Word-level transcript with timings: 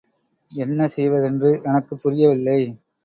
என்ன 0.51 0.87
செய்வதென்று 0.87 1.61
எனக்குப் 1.63 2.01
புரியவில்லை. 2.01 2.59